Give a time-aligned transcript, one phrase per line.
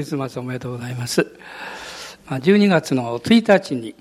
[0.00, 1.26] クリスマスおめでとうございます。
[2.26, 3.94] 12月の1日に、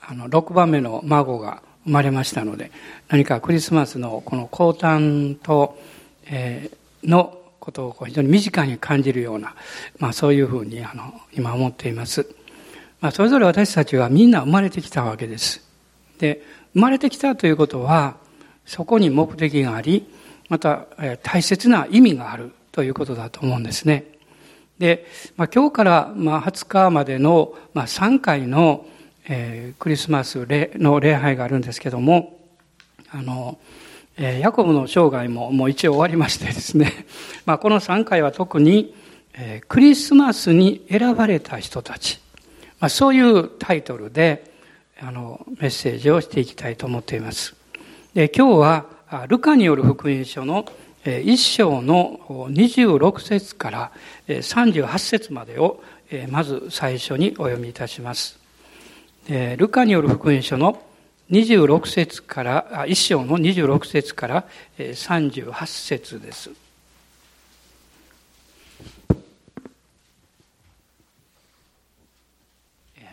[0.00, 2.70] あの、6番目の孫が生まれましたので、
[3.08, 5.76] 何かクリスマスのこの降誕と、
[6.26, 9.56] えー、のことを非常に身近に感じるような、
[9.98, 12.32] まあそういうふうに、あの、今思っています。
[13.00, 15.68] まあそれぞれ私たちはみんな生まれてきたわけです。
[16.20, 16.44] で、
[16.74, 18.18] 生まれてきたということは、
[18.66, 20.06] そこに目的があり、
[20.48, 24.19] また、えー、大切な意味があるということだと思うんですね。
[24.80, 28.86] で、まあ、今日からまあ20日までのまあ3回の、
[29.28, 32.40] えー、クリスマスの礼拝があるんですけども、
[33.10, 33.58] あの、
[34.16, 37.06] えー、ヤコブの生涯ももう一応終わりましてですね、
[37.44, 38.94] まあ、この3回は特に、
[39.34, 42.18] えー、クリスマスに選ばれた人たち、
[42.80, 44.50] まあ、そういうタイトルで
[44.98, 47.54] あのメッセージをしていきたいと思っています。
[48.14, 48.86] で今日は
[49.28, 50.64] ルカによる福音書の
[51.04, 53.92] 一章の26節から
[54.28, 55.82] 38節までを
[56.28, 58.38] まず最初にお読みいたします。
[59.56, 60.82] ルカによる福音書の
[61.30, 64.44] 26節から、一章の26節から
[64.78, 66.50] 38節です。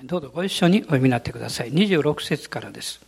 [0.04, 1.72] どうぞご一緒にお読みになってください。
[1.72, 3.00] 26節からです。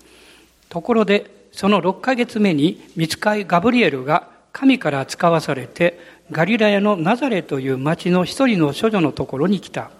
[0.69, 5.99] ところで、その6ヶ月目に、見つかいガブリエルが神から使わされて、
[6.31, 9.91] ガリラヤのナザレという町の一人の処女のところに来た。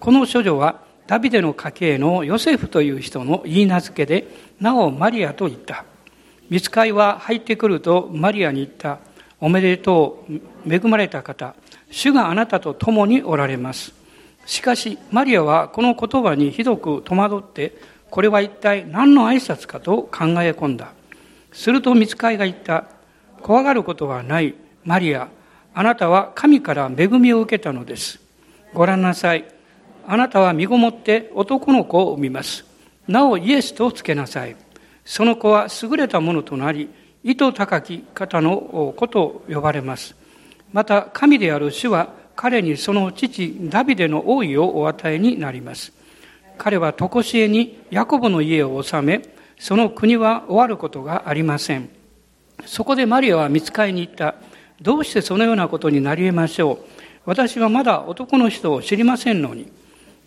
[0.00, 4.28] この処女は、ダビデの家系のヨセフという人の言い名付けで、
[4.60, 5.84] なおマリアと言った。
[6.50, 8.98] 見つかいは入ってくるとマリアに言った。
[9.40, 11.54] おめでとう、恵まれた方。
[11.90, 13.92] 主があなたと共におられます。
[14.46, 17.76] しかし、マリアはこの言葉にひどく戸惑って、
[18.10, 20.92] これは一体何の挨拶かと考え込んだ。
[21.52, 22.84] すると見つかいが言った。
[23.42, 24.54] 怖がることはない。
[24.84, 25.28] マリア、
[25.74, 28.20] あなたは神から恵みを受けたのです。
[28.74, 29.44] ご覧なさい。
[30.06, 32.64] あなたは身ごもって男の子を産みます。
[33.06, 34.56] なおイエスとつけなさい。
[35.04, 36.90] その子は優れたものとなり、
[37.22, 40.14] 意図高き方の子と呼ばれます。
[40.72, 45.92] また、神である主は彼にその父ダビデの王位をお与えになります。
[46.56, 49.22] 彼は常しえにヤコブの家を治め、
[49.58, 51.97] その国は終わることがありません。
[52.68, 54.34] そこでマリアは見つかりに行った。
[54.82, 56.78] どうしてそのようなことになり得ましょう。
[57.24, 59.72] 私はまだ男の人を知りませんのに。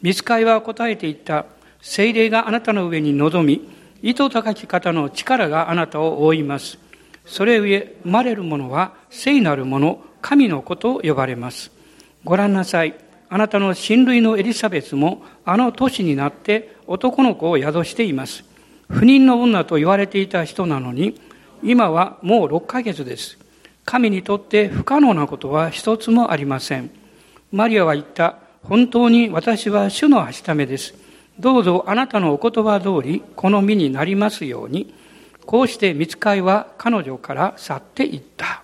[0.02, 1.46] 見つかりは答えていった。
[1.82, 3.70] 精霊があなたの上に臨み、
[4.02, 6.80] 意図高き方の力があなたを覆います。
[7.26, 11.72] それゆえ、生まれる者は聖なる者、神の子と呼ばれます。
[12.24, 12.96] ご覧なさい。
[13.30, 18.44] あなたの親類のエリザベスもあの年になって男の子を宿しています。
[18.90, 21.20] 不妊の女と言われていた人なのに、
[21.64, 23.38] 今はもう6ヶ月です。
[23.86, 26.90] 神にとって不可能なことは一つもありません。
[27.52, 28.38] マリアは言った。
[28.64, 30.94] 本当に私は主のはしためです。
[31.40, 34.94] どうぞあなたのお言葉通り、この身になりますように。
[35.46, 38.64] こうして見つかいは彼女から去っていった。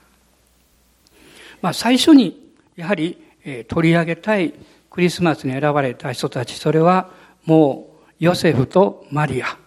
[1.61, 4.53] まあ最初に、やはり、え取り上げたい
[4.89, 7.09] クリスマスに選ばれた人たち、それは
[7.45, 9.57] もうヨセフとマリア。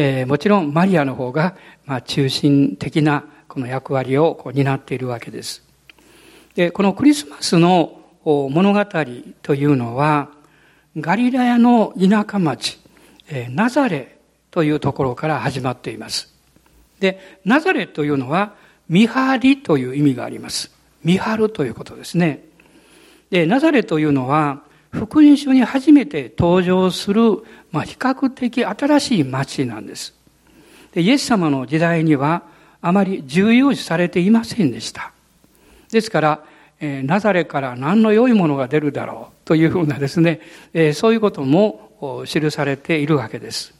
[0.00, 5.64] えー、もちろんマリアの方が、まあ、中心的なこの役割をこう担っているわけです。
[6.54, 8.86] で、このクリスマスの物語
[9.42, 10.30] というのは、
[10.96, 12.78] ガリラヤの田舎町、
[13.28, 14.18] えー、ナザレ
[14.52, 16.32] というところから始まっています。
[17.00, 18.54] で、ナザレというのは、
[18.88, 20.70] 見張りという意味があります。
[21.02, 22.44] 見張るということですね。
[23.30, 30.14] で、ナザレというのは、福音書に初めて登場する、まあ、比較的新しい町なんです。
[30.92, 32.42] でイエス様の時代には
[32.80, 35.12] あまり重要視されていませんでした。
[35.90, 36.44] ですから、
[36.80, 40.40] えー、ナザレから何の良いものが出るだろうというふうなですね、
[40.72, 43.74] えー、そういうことも記されているわけです。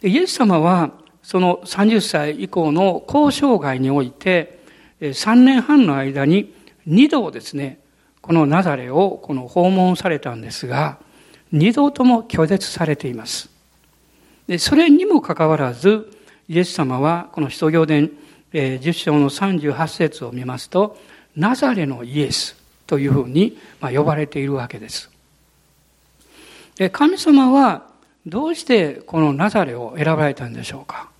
[0.00, 0.92] でイエス様は
[1.22, 4.58] その30歳以降の交渉外において、
[5.00, 6.54] 3年半の間に
[6.86, 7.78] 2度ですね、
[8.24, 10.96] このナザレをこの訪問されたんですが、
[11.52, 13.50] 二度とも拒絶されています。
[14.46, 16.10] でそれにもかかわらず、
[16.48, 18.10] イエス様はこの使徒行伝
[18.54, 20.96] 10章の38節を見ますと、
[21.36, 22.56] ナザレのイエス
[22.86, 25.10] というふうに呼ばれているわけです。
[26.76, 27.88] で神様は
[28.24, 31.10] どうしてこのナザレを選ばれたんでしょうか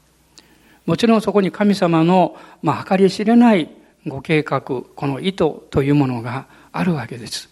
[0.86, 3.68] もちろんそこに神様の、まあ、計り知れない
[4.06, 6.46] ご計画、この意図というものが
[6.76, 7.48] あるわけです。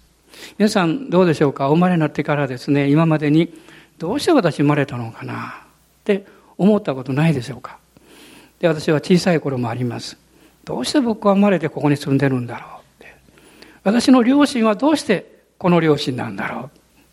[0.58, 1.68] 皆さんどうでしょうか？
[1.68, 3.54] お生まれになってからですね、今までに
[3.96, 5.64] どうして私生まれたのかな？
[6.00, 6.26] って
[6.58, 7.78] 思ったことないでしょうか？
[8.58, 10.18] で、私は小さい頃もあります。
[10.64, 12.80] どうして僕は生まれてここに住んでるんだろう？
[12.80, 13.14] って。
[13.84, 16.70] 私の両親はどうしてこの両親なんだろ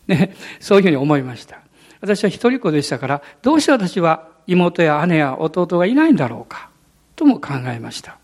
[0.08, 0.12] う？
[0.12, 1.60] ね、そういうふうに思いました。
[2.00, 6.70] 私は一人っ子でしたから、どうして私は妹や姉や弟がいないんだろうか、
[7.14, 8.18] とも考えました。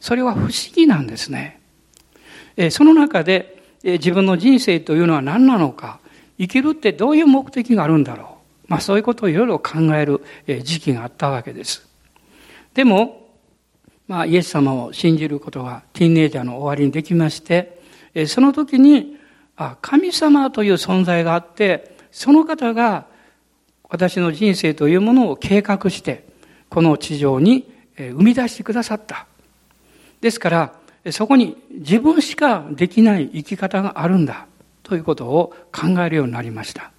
[0.00, 1.61] それは不思議なんですね。
[2.70, 6.00] その中で自分の人生というのは何なのか、
[6.38, 8.66] 生きるってどういう目的があるんだろう。
[8.68, 10.22] まあそういうことをいろいろ考える
[10.62, 11.86] 時期があったわけです。
[12.74, 13.28] でも、
[14.08, 17.80] まあイエス様を信じることがティーンエイジャーの終わりにできまして、
[18.26, 19.16] その時に、
[19.56, 23.06] あ、神様という存在があって、その方が
[23.88, 26.24] 私の人生というものを計画して、
[26.68, 29.26] この地上に生み出してくださった。
[30.20, 30.72] ですから、
[31.10, 34.46] そこに自分しかできない生き方があるんだ
[34.82, 36.92] ということを考えるようになりました。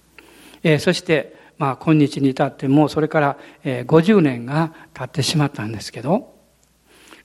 [0.62, 6.34] えそして、まあ、今日に至ってもそれから50年が経ってしまったんですけど、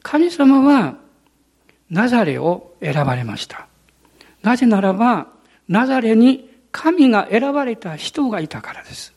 [0.04, 0.98] 神様は
[1.90, 3.68] ナザレを選ばれました。
[4.44, 5.28] なぜならば、
[5.68, 9.14] ナザレに神が選ばれた人がいたからです。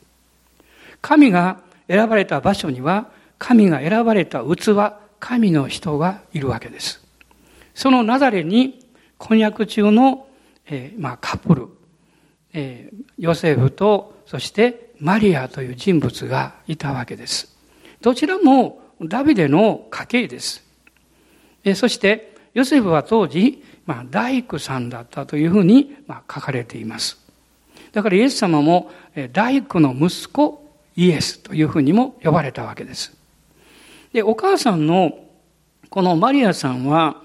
[1.01, 4.75] 神が選ばれた場所には、神が選ばれた器、
[5.19, 7.02] 神の人がいるわけです。
[7.73, 8.79] そのナザレに
[9.17, 10.27] 婚約中の、
[10.65, 11.67] えー、まあ、カップル、
[12.53, 17.55] えー、ヨセフとそしてマリアという人物がいたわけです。
[18.01, 20.63] どちらもダビデの家系です。
[21.63, 27.17] えそしてヨセフは当時、まあ、大工さんだったというふうに、まあ、書かれています。
[27.91, 28.91] だからイエス様も
[29.31, 30.63] 大工の息子
[30.95, 33.15] イエスというふうにも呼ばれたわけです。
[34.13, 35.25] で、お母さんの
[35.89, 37.22] このマリアさんは、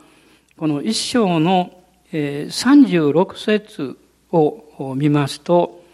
[0.58, 1.70] この一章の
[2.12, 3.96] 36節
[4.32, 5.84] を見ますと、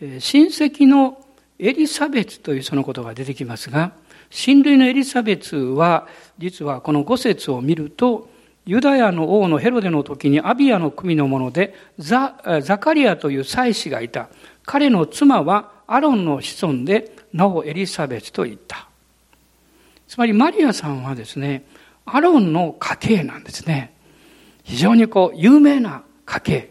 [0.00, 1.22] 親戚の
[1.58, 3.92] エリザベツというそのことが出てきますが、
[4.30, 8.30] 親類のエリザベツは、実はこの5節を見ると、
[8.64, 14.30] ユダヤの王のヘロデの時にアビアの組のものでザ、ザカリアという祭司がいた。
[14.64, 18.88] 彼の妻はアロンの子孫で、なおエリザベツと言った。
[20.08, 21.66] つまりマリアさんはですね、
[22.06, 23.92] アロンの家系なんですね。
[24.64, 26.70] 非常にこう、有名な家系。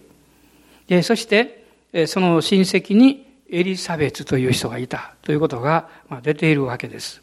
[0.87, 1.63] でそして、
[2.07, 5.87] その親戚にエリザベツという人がいたということが
[6.23, 7.21] 出ているわけです。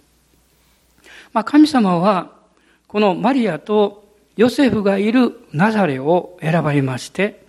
[1.33, 2.33] まあ、神様は、
[2.87, 7.45] このマリアとヨセフがいるナザレを選ばれまして、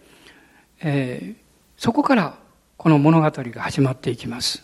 [0.82, 1.36] えー、
[1.78, 2.38] そこから
[2.78, 4.64] この物語が始まっていきます。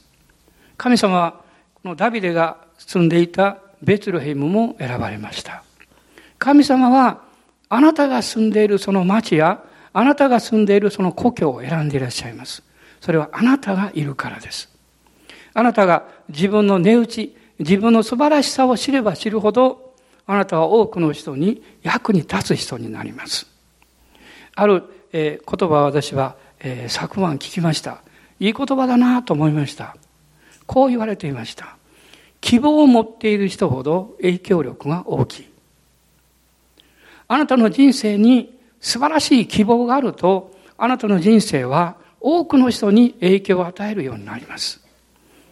[0.77, 1.41] 神様は、
[1.75, 5.63] このダビデが住んでいたベツレヘムも選ばれました。
[6.39, 7.21] 神様は、
[7.69, 12.63] あなたが住んでいるその町や、あなたが住んでいるその故郷を選んでいらっしゃいます。
[13.01, 14.69] それはあなたがいるからです。
[15.53, 23.47] あなたが自分の値打ち、自分の素晴らしさを知れば知るほど、あなたは多くの人に役に立つ人になります。
[24.55, 24.83] ある、
[25.13, 28.01] えー、言葉を私は、えー、昨晩聞きました。
[28.39, 29.95] いい言葉だなと思いました。
[30.65, 31.77] こう言われていました。
[32.41, 35.56] 希望を持っている人ほど影響力が大きい。
[37.27, 44.81] あなたの人生に素晴らしい希望があると、あなたの人生は多くの人に影響を与えるようになります。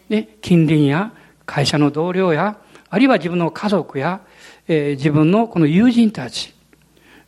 [0.09, 1.11] で、近隣や
[1.45, 2.57] 会社の同僚や、
[2.89, 4.21] あるいは自分の家族や、
[4.67, 6.53] えー、自分のこの友人たち。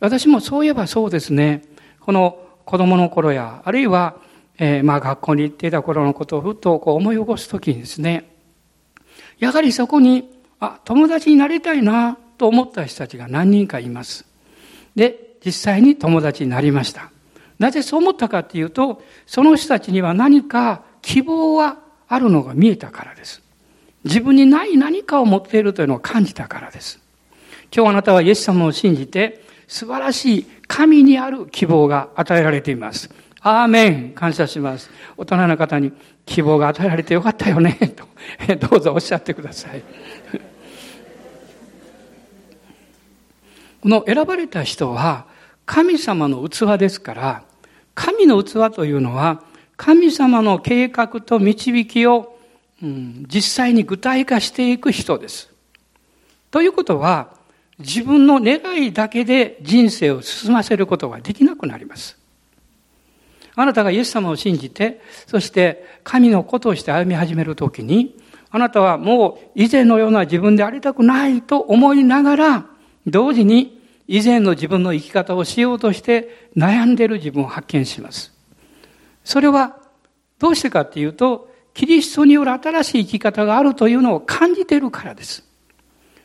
[0.00, 1.62] 私もそういえばそうですね、
[2.00, 4.16] この子供の頃や、あるいは、
[4.58, 8.30] えー、まあ学校に行っていた頃のことをふっとこう思い起こすときにですね、
[9.38, 14.26] やはりそこに、あ、友達になりたいなと思った人たちが何人かいます。
[14.98, 17.12] で、実際に友達になりました。
[17.60, 21.78] なぜそう思ったかっていうと、その人たちには何か希望は
[22.08, 23.40] あるのが見えたからです。
[24.02, 26.98] 自分にない何かを持っているというのを感じたからです。
[27.74, 33.08] 今日あなたはイエス様を信じて、素晴らしい神にある希望が与えられています。
[33.40, 34.90] アーメン感謝します。
[35.16, 35.92] 大人の方に
[36.26, 38.04] 希望が与えられてよかったよね、と、
[38.68, 39.82] どうぞおっしゃってください。
[43.88, 45.24] この選ばれた人は
[45.64, 47.44] 神様の器ですから、
[47.94, 49.42] 神の器というのは
[49.78, 52.38] 神様の計画と導きを、
[52.82, 55.50] うん、実際に具体化していく人です。
[56.50, 57.30] ということは、
[57.78, 62.18] 自分の願いだけで人生を進ませることができなくなります。
[63.54, 68.14] あなたがイエス様を信じて、そして神のことして歩み始めるときに、
[68.50, 72.66] あなたはもう以前のような自分でありたくないと思いながら、
[73.06, 73.77] 同時に
[74.08, 78.32] 以前の自分の生き方をしようとして悩んでいる自分を発見します。
[79.22, 79.76] それは
[80.38, 85.44] どうしてかっていうと、キリストによる新しい生き方があるというのを感じているからです。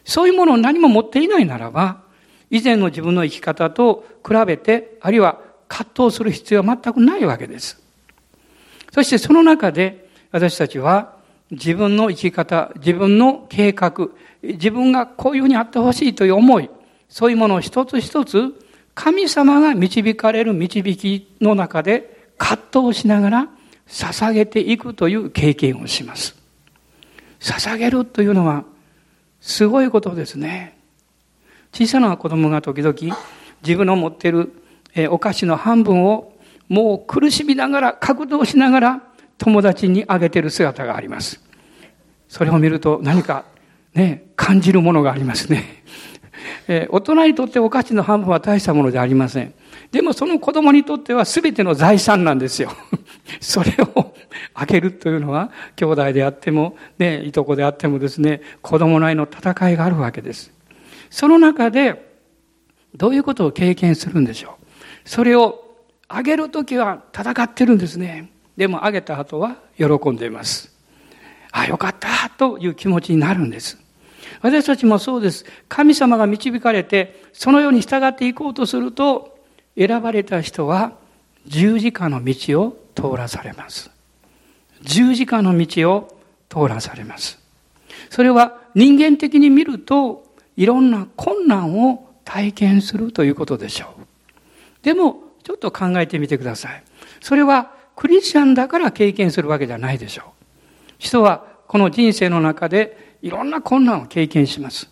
[0.05, 2.01] そういうものを何も持っていないならば、
[2.49, 7.81] 以前の自分の生き方と比べて、あるいは葛藤する必要は全くないわけです。
[8.93, 11.15] そしてその中で私たちは
[11.51, 14.09] 自分の生き方、自分の計画、
[14.41, 16.69] 自分がこういうふうにあってほしいという思い、
[17.13, 18.55] そういうものを一つ一つ
[18.95, 23.47] 神様が導かれる導きの中で葛藤しながら
[23.87, 26.35] 捧げていくという経験をします。
[27.39, 28.65] 捧げるというのは
[29.41, 30.75] すごいことですね。
[31.71, 32.95] 小さな子供が時々
[33.61, 34.51] 自分の持っている
[35.11, 36.33] お菓子の半分を
[36.67, 39.03] もう苦しみながら、格闘しながら
[39.37, 41.39] 友達にあげている姿があります。
[42.27, 43.45] それを見ると何か
[43.93, 45.82] ね、感じるものがありますね。
[46.67, 49.53] え大人にとってお菓子の半分は大したものではありません。
[49.91, 52.71] でもその子供にとっては全ての財産なんですよ。
[53.39, 54.13] それを
[54.53, 60.51] あげるというのは、兄弟であっても、ね、いとこであってもですね、子供内の戦いがあるわけです。
[61.09, 62.11] その中で、
[62.95, 64.65] どういうことを経験するんでしょう。
[65.05, 65.63] それを
[66.07, 68.29] あげるときは戦ってるんですね。
[68.55, 70.71] でもあげた後は喜んでいます。
[71.51, 73.82] あ、よかったという気持ちになるんです。
[74.41, 75.45] 私たちもそうです。
[75.69, 79.37] 神様が導かれて、そのように従っていこうとすると、
[79.77, 80.93] 選ばれた人は
[81.47, 83.89] 十字架の道を通らされます。
[84.81, 86.17] 十字架の道を
[86.49, 87.39] 通らされます。
[88.09, 90.23] それは人間的に見ると、
[90.55, 94.05] いろんな困難を体験するということでしょう。
[94.83, 96.83] でも、ちょっと考えてみてください。
[97.21, 100.25] それはクリスチャンだから経験するわけじゃないでしょう。
[100.97, 104.89] 人はこの人生の中でいろんな困難を経験します。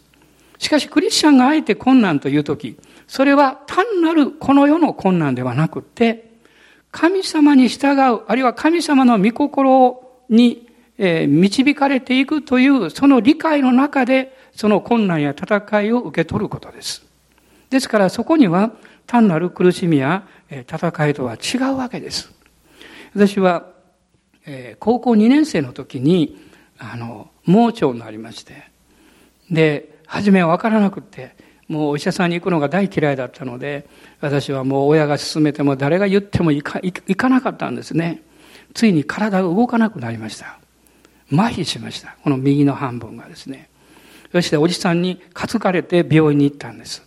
[0.57, 6.31] しかしクリスチャンがあえて困難というとき、それは単なるこの世の困難ではなくって、
[6.91, 17.03] 神様に従う、あるいは神様の御心に導かれていくというその理解の中でその困難や戦いを受け取ることです。
[17.69, 18.71] ですからそこには
[19.07, 22.31] 単なる苦しみや戦いとは違うわけです。
[23.15, 23.65] 私は、
[24.79, 26.38] 高校2年生の時に、
[26.77, 28.69] あの、盲腸になりまして、
[29.50, 31.36] で、初めは分からなくって、
[31.67, 33.88] もうお医者さんに行くのが大嫌いだったので、
[34.19, 38.21] 私はもう親が勧めても誰が言っても行か行かなかったんですね。
[38.74, 40.60] ついに体が動かなくなりました。
[41.31, 42.17] 麻痺しました。
[42.24, 43.69] この右の半分がですね。
[44.31, 47.03] そしておじさんに担がれて病院に行ったんです。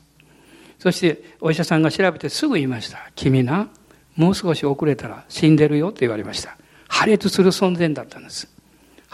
[0.79, 3.11] そしてお医者さんが調べてすぐ言いました。
[3.15, 3.69] 君な、
[4.17, 6.57] もう少し遅れたら死んでるよと言われました。
[6.89, 8.54] 破裂する寸前だったんです。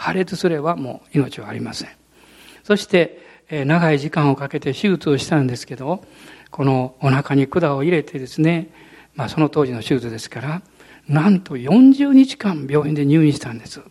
[0.01, 1.89] 破裂すればもう命はありません。
[2.63, 6.03] そして、え長い時間をかけて手術をしたんですけど、
[6.49, 8.69] このお腹に管を入れてですね、
[9.13, 10.61] まあその当時の手術ですから、
[11.07, 13.81] なんと40日間病院で入院したんです。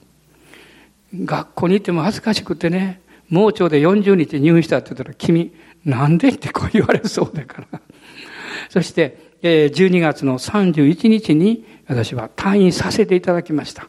[1.14, 7.81] 学校に行っても恥ずかしくてね、盲腸で40日入院したって言ったら、君、なんでってこう言われそうだから。
[8.69, 13.87] そして、12月の31日に私は退院させていただきました。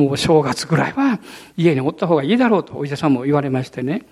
[0.00, 1.20] もう正月ぐらいは
[1.56, 4.06] 家におった方がいいだろうとお医者さんも言われましてね。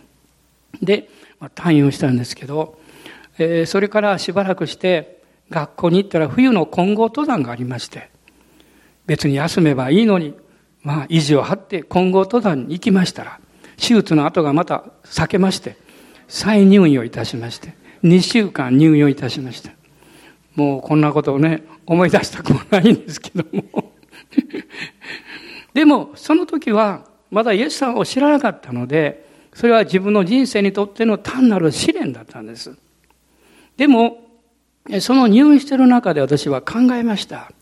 [0.83, 1.09] で、
[1.41, 2.79] まあ退院をしたんですけど、
[3.67, 8.11] それからしばらくして学校に行ったら冬の混合登山がありまして、
[9.07, 10.35] 別に休めばいいのに、
[10.83, 13.41] まあ、意地を張って混合登山に行きましたら、
[13.79, 15.77] 手術の後がまた避けまして、
[16.29, 19.73] 再入院をいたしまして、2週間入院をいたしました。
[20.55, 23.93] もうこんなことをね、思い出したくもないんですけども。
[25.75, 32.77] でも、その時は、まだイエスさんを知らなかったので、それは自分の人生にとっての単なる試練だったんです。
[33.77, 34.19] でも、
[35.01, 37.53] その入院している中で私は考えました。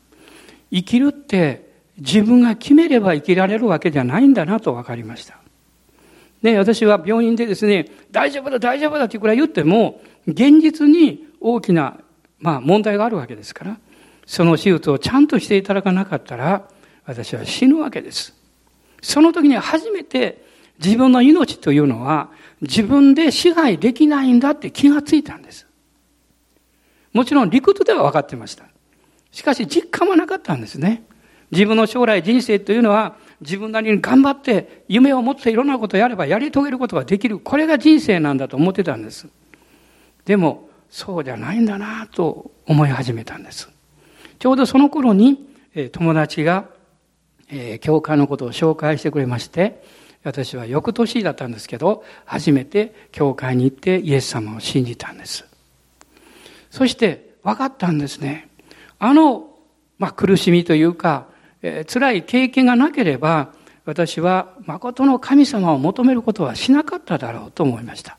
[0.70, 5.38] 生きるって自分が決めれば生きられるわけじゃないんだなと分かりました。
[6.42, 11.98] ね、私は病院でですね、大丈夫だ、大丈夫だってくらい言っても、現実に大きな、
[12.38, 13.78] まあ、問題があるわけですから、
[14.26, 16.68] その手術をちゃんとしていただかなかったら、
[17.06, 18.34] 私は死ぬわけです。
[19.00, 20.44] その時に初めて
[20.82, 25.66] 自分の命というのは自分で支配できないんだって気がついたんです。
[27.12, 28.64] もちろん理屈では分かってました。
[29.30, 31.04] しかし実感はなかったんですね。
[31.50, 37.38] 自分の将来人生というのは自分なりに頑張って夢を持っていろんなことをやればやり遂げることができる。
[37.38, 39.28] これが人生なんだと思ってたんです。
[40.24, 43.68] でも、そうじゃないんだなと思い始めたんです。
[44.38, 45.46] ちょうどその頃に、
[45.92, 46.68] 友達が、
[47.50, 49.82] え教会のことを紹介してくれまして、
[50.24, 55.44] 私は翌年だったんですけど、初めて教会に行ってイエス様を信じたんです。
[56.70, 58.48] そして分かったんですね。
[58.98, 59.50] あの、
[59.98, 61.26] まあ、苦しみというか、
[61.62, 63.52] えー、辛い経験がなければ、
[63.84, 68.18] 私は誠の神様を求めることはしなかっただろうと思いました。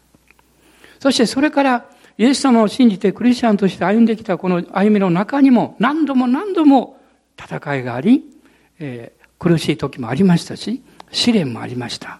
[1.00, 1.86] そしてそれから
[2.18, 7.00] イエス様を信じてクリスチャンとして歩んできたこの歩みの中にも何度も何度も
[7.38, 8.24] 戦いがあり、
[8.80, 12.20] え、苦しい時もありましたし、試練もありました。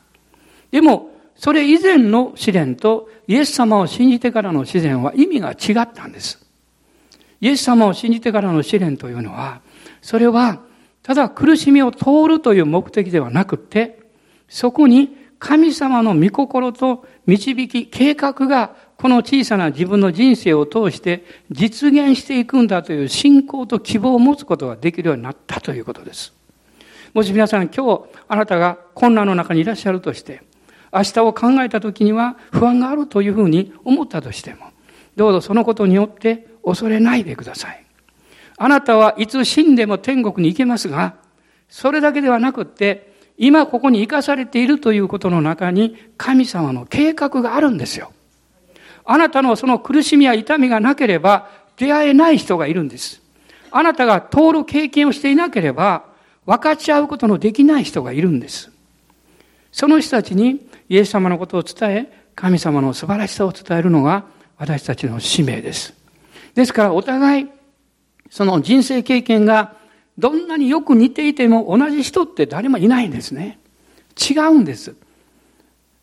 [0.72, 6.44] でも、それ以前の試練とイエス様を信じてからの試練は意味が違ったんです。
[7.42, 9.62] イエス様を信じてからの試練というのは、
[10.02, 10.62] それは
[11.04, 14.00] ただ苦しみを通るという目的ではなくて、
[14.50, 26.37] そこに神様の御心と導き、計画がこの小さな自分の人生を通して実現していくんだという信仰と希望を持つことができるようになったということです。
[27.18, 30.44] もし皆さん今日あなたが困難の中にいらっしゃるとして、
[30.94, 34.68] 明日を考えた時には不安があるというふうに思ったとしても、
[35.16, 37.84] どうぞそのことによって恐れないでください。
[38.60, 41.16] あなたはいつ死んでも天国に行けますが、
[41.70, 48.14] それだけではなくって、今ここに生かされているということの中に神様の計画があるんですよ。
[49.06, 53.24] あなたのその苦しみや痛みがなければ出会えない人がいるんです。
[53.72, 56.16] あなたが通る経験をしていなければ
[56.48, 58.72] 分かち合うことのできない人がいるんです。
[59.72, 64.24] その人たちにイエス様のことを伝え、神様の素晴らしさを伝えるのが
[64.58, 65.94] 私たちの使命です。
[66.56, 67.48] ですからお互い、
[68.30, 69.76] その人生経験が
[70.18, 73.60] どんなによく似ていても同じ人って誰もいないんですね。
[74.18, 74.96] 違うんです。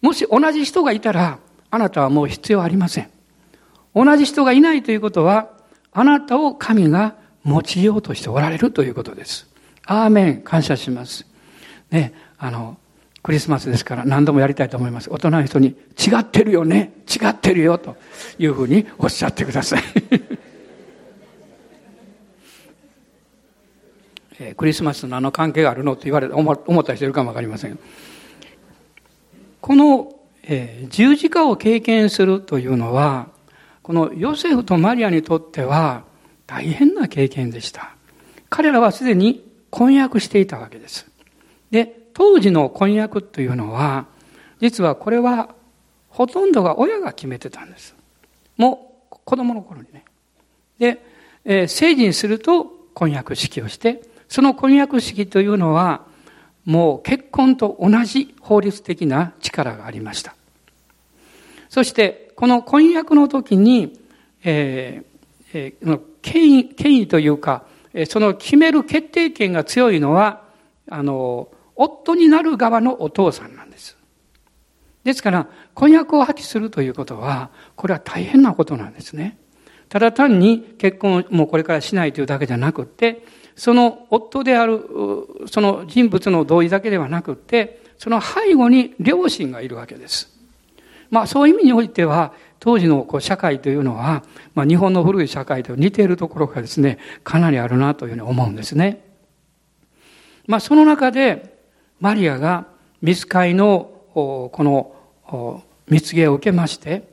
[0.03, 1.39] もし同じ人がいたら、
[1.71, 3.11] あなたはもう必要ありません。
[3.95, 5.49] 同じ人がいないということは、
[5.93, 7.15] あなたを神が
[7.47, 9.54] 用いようとしておられるということです。
[9.87, 11.27] アーメン、感謝します。
[11.91, 12.79] ね、あの、
[13.23, 15.11] クリスマスですから何度もやりたいと思います。
[15.11, 15.75] 大人の人に違
[16.19, 17.97] ってるよね、違ってるよと
[18.39, 19.83] いうふうにおっしゃってください。
[24.41, 27.79] えクリスマスと何の関係があるのと言われ思った人いるかもわかりません。
[29.61, 30.13] この、
[30.43, 33.29] えー、十字架を経験するというのは、
[33.83, 36.05] このヨセフとマリアにとっては
[36.47, 37.95] 大変な経験でした。
[38.51, 39.44] 彼らはすでに
[39.75, 41.05] 婚約していたわけです。
[41.73, 44.07] で、当時の婚約というのは、
[44.61, 45.53] 実はこれは
[46.11, 47.97] ほとんどが親が決めてたんです。
[48.57, 50.05] もう子供の頃にね。
[50.79, 51.05] で、
[51.45, 56.07] えー、成人すると婚約式をして、その婚約式というのは、
[56.65, 60.37] もう結婚と同じ法律的な力がありました。
[61.69, 63.99] そして、この婚約の時に、
[64.45, 67.65] えーえー、権威、権威というか、
[68.07, 70.43] その決める決定権が強いのは、
[70.91, 73.97] あの、夫になる側のお父さんなんです。
[75.05, 79.39] ですから、婚約を破棄するということは、これは大変なことなんですね。
[79.89, 84.81] ただ単に結婚をもうこれからしないというだけじゃなくて、その夫である、
[85.47, 90.35] その人物の同意だけではなくて、その背後に両親がいるわけです。
[91.11, 92.33] まあそういう意味においては、
[92.65, 94.25] 当時のこう社会というのは、
[94.55, 99.05] まあ日本の古い社会と似ているところがですね、かなりあるなというふうに思うんですね。
[100.47, 101.59] まあその中で、
[102.01, 102.67] マリアが
[103.03, 104.51] 見つかりのこ
[105.29, 107.07] の蜜芸を受けまして、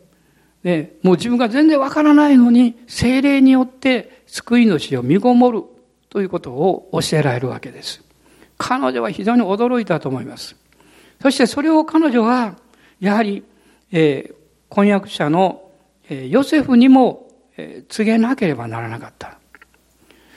[0.63, 5.63] で、もう自分が全然わからないのに、精霊によって救い主を身ごもる
[6.07, 8.01] ということを教えられるわけです。
[8.57, 10.55] 彼女は非常に驚いたと思います。
[11.21, 12.55] そしてそれを彼女は、
[13.01, 13.43] やはり、
[13.91, 14.40] えー、
[14.71, 15.69] 婚約者の、
[16.10, 17.27] ヨセフにも、
[17.89, 19.38] 告げなければならなかった。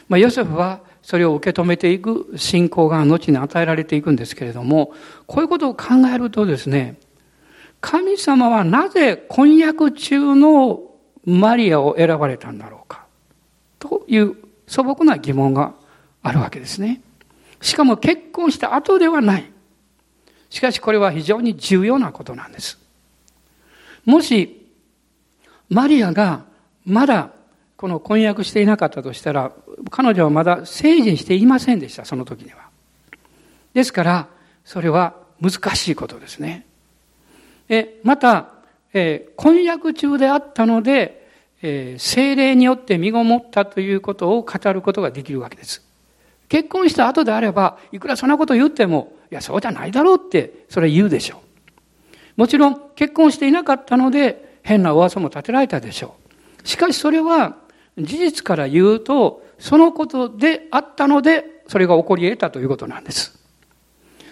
[0.09, 4.93] まあ、ヨセフはそれを受け止めていく信仰が後に与えられていくんですけれども、
[5.27, 6.99] こういうことを考えるとですね、
[7.81, 10.83] 神様はなぜ婚約中の
[11.25, 13.07] マリアを選ばれたんだろうか、
[13.79, 14.35] という
[14.67, 15.75] 素朴な疑問が
[16.23, 17.03] あるわけですね。
[17.61, 19.51] しかも結婚した後ではない。
[20.51, 22.84] しかしこれは非常に重要なことなんです。
[24.05, 24.71] もし、
[25.69, 26.45] マリアが
[26.85, 27.31] まだ
[27.77, 29.53] この婚約していなかったとしたら、
[29.91, 32.69] 彼女はまだ成人していませんでした、その時には。
[33.73, 34.29] ですから、
[34.65, 36.67] それは難しいことですね。
[37.69, 38.49] え、また、
[38.93, 41.25] え婚約中であったので、
[41.63, 45.83] えー、精霊によって身ごもったということを語ることができるわけです。
[46.49, 51.44] 結婚した後であれば、いくらそんなこと言っても、いや、そうじゃないだろうって、それ言うでしょう。
[52.37, 56.15] もちろん、結婚していなかったので、変な噂も立てられたでしょ
[56.65, 56.69] う。
[56.69, 57.57] しかしそれは、
[57.99, 63.39] 事実から言うと、そのことであったので、それが起こり得たということなんです。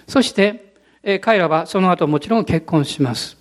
[0.08, 0.74] そして、
[1.20, 3.36] 彼らはその後もちろん結婚します。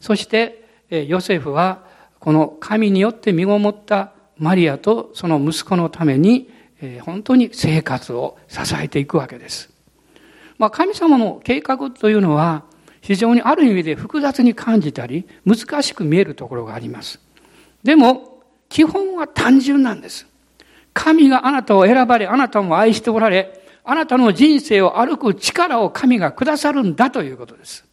[0.00, 1.84] そして、ヨセフは
[2.18, 6.50] この神によって身ごもったマリアとその息子のために、
[7.02, 9.70] 本当に生活を支えていくわけです。
[10.58, 12.64] まあ、神様の計画というのは
[13.00, 17.20] 非常にある意味で複雑に感じたり難しく見えるところがあります。
[17.82, 20.26] でも、基本は単純なんです。
[20.92, 27.84] 神があなたを選ばれ、あなたも愛しておられ、あなたの人生を歩く力を神がくださるんだということです。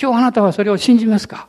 [0.00, 1.48] 今日あなたはそれを信じますか？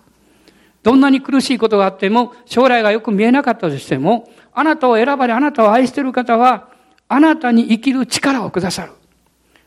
[0.83, 6.69] どんなに苦しいことがあっても、将来がよく見えなかったとしても、あなたを選ばれ、あなたを愛している方は、
[7.07, 8.91] あなたに生きる力をくださる。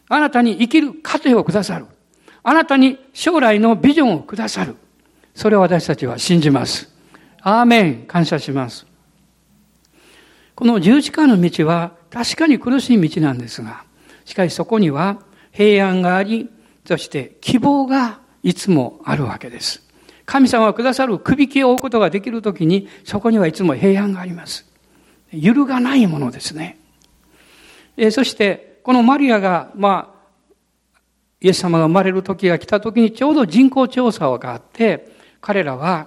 [0.08, 1.86] あなたに生きる糧をくださる。
[2.44, 4.76] あなたに将来のビジョンをくださる。
[5.34, 6.88] それを私たちは信じます。
[7.40, 8.04] アーメン。
[8.06, 8.86] 感謝します。
[10.54, 13.84] この十字架の道は確かに苦しい道なんですが、
[14.24, 15.20] しかしそこには
[15.52, 16.50] 平安があり、
[16.86, 19.82] そして希望がいつもあるわけです。
[20.26, 24.66] 神様がくださる首輝を追うことができるときに、そこにはいつも平安があります。
[25.32, 26.78] 揺るがないものですね。
[27.96, 30.13] えそして、このマリアが、まあ、
[31.44, 36.06] イエス様が生まれる時が来た時にちょうど人口調査があって、彼らは、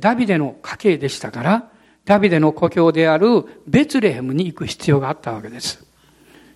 [0.00, 1.70] ダビデの家系でしたから、
[2.04, 5.86] ダビデの故郷であるベツレヘムに行く必要があったわけです。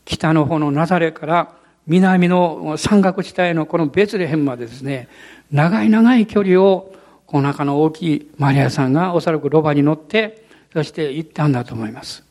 [0.04, 1.54] 北の方のナザレから
[1.86, 5.06] 南の山岳地帯のこのベツレヘムまでですね、
[5.52, 6.92] 長い長い距離を、
[7.26, 12.24] この中の大きいマリアさんがおそらくロバに乗って、そして行ったんだと思います。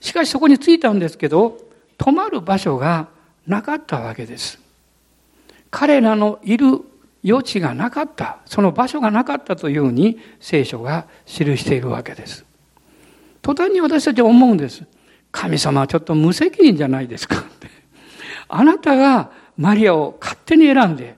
[0.00, 1.58] しかしそこに着いたんですけど、
[1.98, 3.08] 泊まる場所が
[3.46, 4.59] なかったわけです。
[5.70, 6.80] 彼らのいる
[7.24, 12.44] 余地がなかった、その場所がなかったというふうに聖書が記しているわけです。
[13.42, 14.84] 途端に私たちは思うんです。
[15.32, 17.44] 神様はちょっと無責任じゃないですか。
[18.48, 21.16] あなたがマリアを勝手に選んで、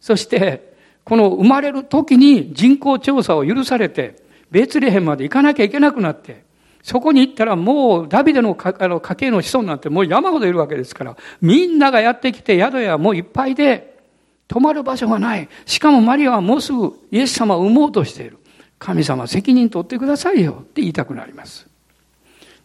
[0.00, 4.16] そしてこの生まれる時に人口調査を許されて、
[4.50, 6.44] ベツレヘンまで行かなきゃいけなくなって、
[6.86, 13.98] そこに行ったらもうダビデの家系の子孫なんてもう山ほどいるわけですから、みんながやってきて宿屋もういっぱいで、
[14.46, 15.48] 泊まる場所がない。
[15.64, 18.38] しかもマリアはもうすぐイエス様を産もうとしている。
[18.78, 21.66] 神様責任取ってくださいよって言いたくなります。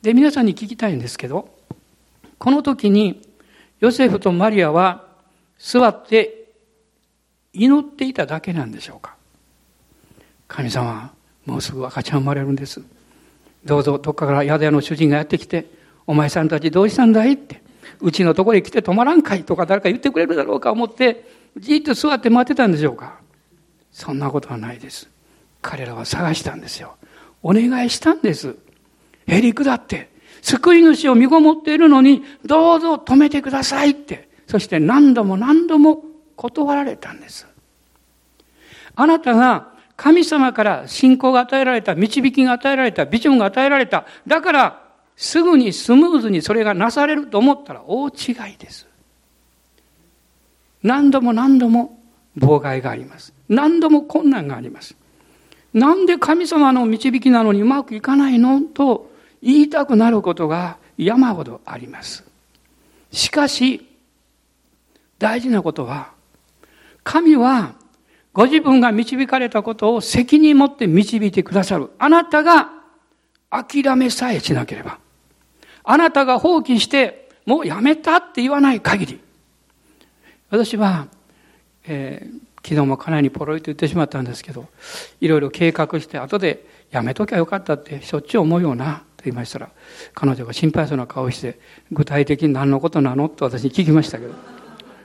[0.03, 1.49] で、皆さんに聞きたいんですけど、
[2.37, 3.27] この時に
[3.79, 5.03] ヨセフとマリアは
[5.57, 6.45] 座って
[7.53, 9.15] 祈っていただけなんでしょうか
[10.47, 11.11] 神様、
[11.47, 12.83] もうすぐ赤ちゃん生まれるんです。
[13.65, 15.65] どうぞどっかから宿屋の主人がやってきて、
[16.07, 17.61] お前さんたちどうしたんだいって、
[17.99, 21.25] うちのところへ来て泊まらんかいとか誰か言ってくれるだろうか思って、
[21.57, 23.19] じっと座って待ってたんでしょうか
[23.91, 25.09] そんなことはないです。
[25.61, 26.95] 彼らは探したんですよ。
[27.43, 28.55] お願いしたんです。
[29.27, 30.09] へりくだって、
[30.41, 34.29] 救い主を見ごもっているのに、どうぞ止めてくださいって。
[34.47, 36.03] そして何度も何度も
[36.35, 37.47] 断られたんです。
[38.95, 44.07] あなたが神様から信仰が与えられた、導きが与えられた、ビジョンが与えられた。
[44.25, 44.81] だから、
[45.15, 48.87] すぐにスムーズにそれがなされると思ったら大違いです。
[50.81, 51.99] 何度も何度も
[52.35, 53.31] 妨害があります。
[53.47, 54.95] 何度も困難があります。
[55.71, 58.59] なんで神様の導きなのにうまくいかないの？
[58.59, 59.11] と
[59.43, 62.23] 言いたくなることが山ほどあります。
[63.11, 63.87] しかし、
[65.19, 66.09] 大事なことは、
[67.03, 67.75] 神は
[68.33, 71.89] ご自分が導かれたことを責任持って導いてくださる。
[71.99, 72.69] あなたが
[73.49, 74.99] 諦めさえしなければ。
[75.83, 79.19] あなたが放棄して、もうやめたって言わない限り。
[80.49, 81.07] 私は、
[81.85, 84.67] えー、昨日もかなりポロリと言ってしまったんですけど、
[85.19, 89.69] いろいろ計画して、後でやめときゃよかったってしょっちゅう思うような、と言いましたら、
[90.13, 91.59] 彼女が心配そうな顔をして、
[91.91, 93.27] 具体的に何のことなの？
[93.27, 94.33] と私に聞きましたけど、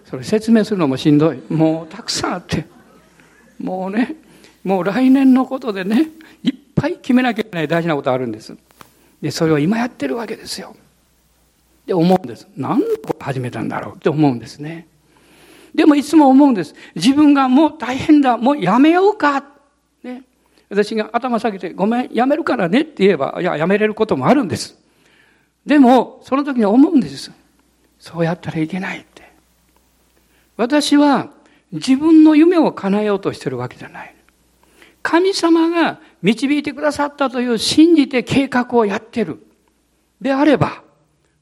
[0.05, 1.43] それ説明するのもしんどい。
[1.49, 2.67] もうたくさんあって、
[3.59, 4.17] もうね、
[4.65, 6.09] もう来年のことでね、
[6.43, 8.57] いっぱい決めなきゃいけない大事なことあるんです。
[9.21, 10.77] で、それを今やってるわけですよ。
[11.87, 12.49] で、思うんです。
[12.57, 14.87] 何のこと始めたんだろうって思うんですね。
[15.75, 16.75] でもいつも思うんです。
[16.95, 18.37] 自分がもう大変だ。
[18.37, 19.45] もうやめようか。
[20.03, 20.23] ね。
[20.69, 24.77] 私が頭下げて、ごめん、やめるからねって言えば、いや、やめれることもあるんです。
[25.65, 27.31] でも、その時に思うんです。
[27.99, 29.31] そうやったらいけないって。
[30.57, 31.31] 私は
[31.73, 34.15] 自分の夢を叶えようとしてるわけじゃない。
[35.03, 39.45] 神様が導いてくださったという信じて計画をやってる。
[40.21, 40.83] であれば、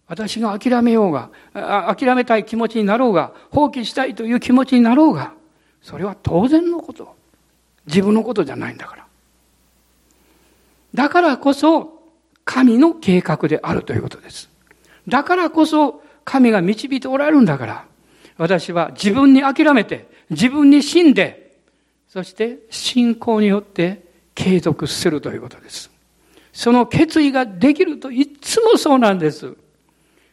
[0.07, 5.33] 私が諦めようが、諦めたい気持ちになろうが、放棄したいという気持ちになろうが、
[5.81, 7.15] それは当然のこと。
[7.87, 9.07] 自分のことじゃないんだから。
[10.95, 12.03] だからこそ、
[12.45, 14.51] 神の計画であるということです。
[15.09, 17.85] だからこそ、神が導いておられるんだから、
[18.37, 21.57] 私は自分に諦めて、自分に死んで、
[22.09, 24.03] そして信仰によって
[24.35, 25.91] 継続するということです。
[26.53, 29.55] その決意ができるといつもそうなんです。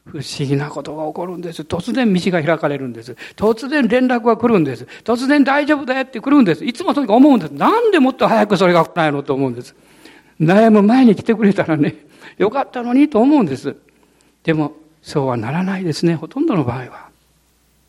[0.06, 1.62] 不思議なことが起こるんです。
[1.62, 3.16] 突然道が開かれるんです。
[3.36, 4.88] 突然連絡が来るんです。
[5.04, 6.66] 突然大丈夫だよって来るんです。
[6.66, 7.52] いつもとにかく思うんです。
[7.52, 9.76] なんでもっと早くそれが来ないのと思うんです。
[10.40, 11.96] 悩む前に来てくれたらね、
[12.38, 13.76] よかったのにと思うんです。
[14.44, 14.74] でも、
[15.04, 17.10] そうはならないですね、ほとんどの場合は。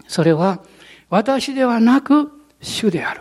[0.07, 0.61] それは、
[1.13, 3.21] 私ではなく、主である。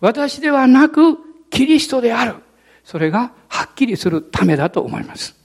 [0.00, 1.18] 私ではなく、
[1.50, 2.36] キリストである。
[2.84, 5.36] それがはっきりするためだと思います。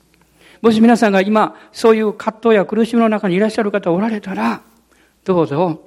[0.62, 4.62] もし皆さんが今、そういう葛藤や苦しみの中にいらっしゃる方おられたら、
[5.26, 5.82] どうぞ、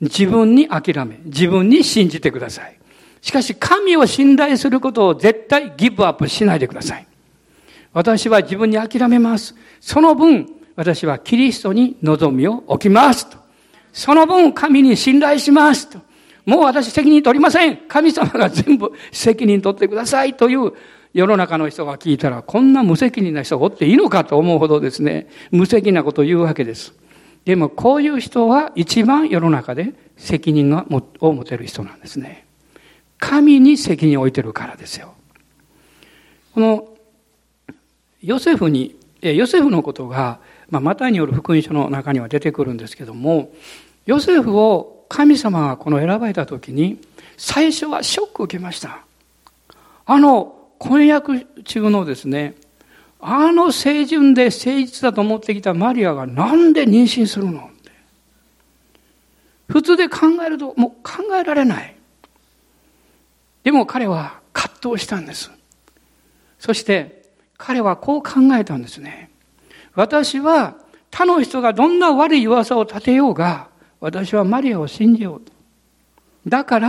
[0.00, 2.76] 自分に諦め、自分に信じてください。
[3.22, 7.06] しかし、神を信頼することを絶対ギブアップしないでください。
[7.92, 9.54] 私は自分に諦めます。
[9.80, 13.43] その分、私はキリストに望みを置きます。
[13.94, 16.00] その分、神に信頼しますと。
[16.44, 17.78] もう私責任取りません。
[17.88, 20.72] 神様が全部責任取ってくださいという
[21.14, 26.92] 世の中の人が聞いたら、こんな無責任な人がおっていいのかと思うほどですね、無責任なことを言うわけです。
[27.44, 30.76] でもこういう人は一番世の中で責任
[31.20, 32.46] を持てる人なんですね。
[33.18, 35.14] 神に責任を置いてるからですよ。
[36.52, 36.88] この
[38.20, 38.96] ヨセフに、
[39.32, 43.52] ヨセフのことが、まあ、マタイによる福音書の中には出てくるんですけども、
[44.04, 47.00] ヨセフを神様がこの選ばれた時に、
[47.36, 49.04] 最初はショックを受けました。
[50.06, 52.54] あの婚約中のですね、
[53.20, 57.70] あの清純で誠実だと思ってきたマリアがなんで妊娠するの？
[59.66, 61.96] 普通で考えるともう考えられない。
[63.62, 65.50] でも彼は葛藤したんです。
[66.58, 67.23] そして
[67.56, 69.30] 彼はこう考えたんですね。
[69.94, 70.76] 私は
[71.10, 73.68] 他の人がどんな悪い噂を立てようが、
[74.00, 75.52] 私はマリアを信じようと。
[76.46, 76.88] だから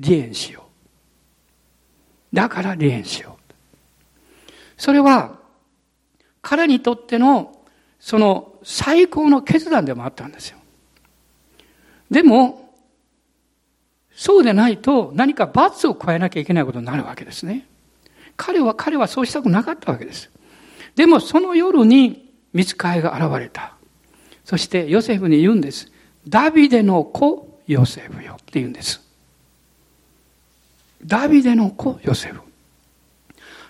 [0.00, 0.64] 離縁しよ
[2.32, 2.36] う。
[2.36, 3.52] だから離縁しよう。
[4.76, 5.38] それは
[6.42, 7.56] 彼にとっての
[7.98, 10.58] その最高の決断でもあったんですよ。
[12.10, 12.72] でも、
[14.14, 17.66] そうでないと何か罰を加えなきゃいけないことになるわけですね。
[18.36, 20.30] 彼は、彼はそうしたくなかったわけです。
[20.94, 23.74] でもその夜に見つかいが現れた。
[24.44, 25.90] そしてヨセフに言うんです。
[26.28, 29.00] ダビデの子ヨセフよって言うんです。
[31.04, 32.40] ダビデの子ヨセフ。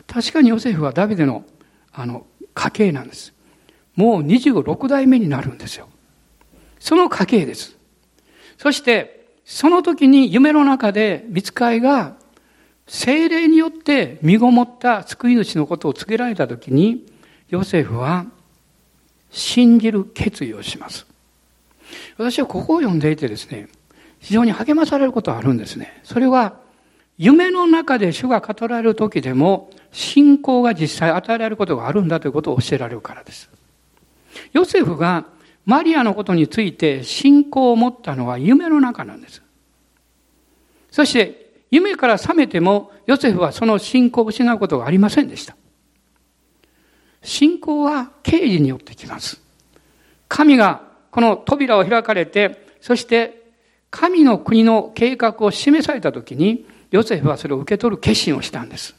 [0.06, 1.44] 確かにヨセフはダビデの
[1.92, 3.32] あの家系なんです。
[3.94, 5.88] もう26代目になるんですよ。
[6.78, 7.76] その家系です。
[8.58, 12.15] そして、その時に夢の中で見つかいが
[12.86, 17.06] 精霊によって身ごもった救い主のことを告げられたときに、
[17.48, 18.26] ヨセフは
[19.30, 21.06] 信じる決意をします。
[22.16, 23.68] 私はここを読んでいてですね、
[24.20, 26.00] 非常に励まされることがあるんですね。
[26.04, 26.60] それは、
[27.18, 33.50] 夢の中で主が語られる時でも、信仰が実際与えられることがあるんだということを教えられるからです。
[34.52, 35.24] ヨセフが
[35.64, 39.42] マリアのことについて信仰を持ったのは夢の中なんです。
[40.90, 41.45] そして
[41.76, 45.56] 夢から覚めても、ヨセフはその信仰を失うことがありませんでした。
[47.22, 49.40] 信仰は刑事によってきます。
[50.28, 53.52] 神がこの扉を開かれて、そして
[53.90, 58.94] 神の国の計画を示されたときに、ヨセフはそれを受け取る決心をしたんです。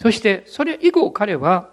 [0.00, 1.70] そしてそれ以後彼は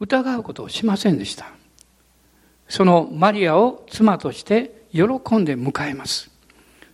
[0.00, 1.46] 疑うことをしませんでした。
[2.68, 5.02] そのマリアを妻として喜
[5.36, 6.31] んで迎えます。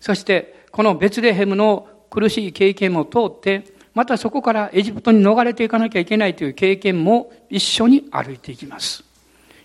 [0.01, 9.05] そしてこのベツレヘムの苦しい経験も通って、またそこからエジプトに逃れていかなきゃいけないという経験も一緒に歩いていきます。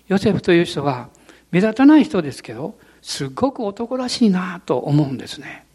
[0.07, 1.09] ヨセフという人は
[1.51, 5.65] 目立たない人ですけど、すごく男らしいなと思うんですね。